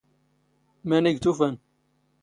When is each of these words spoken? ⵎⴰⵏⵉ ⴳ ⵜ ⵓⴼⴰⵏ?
ⵎⴰⵏⵉ 0.89 1.11
ⴳ 1.15 1.19
ⵜ 1.21 1.25
ⵓⴼⴰⵏ? 1.29 1.55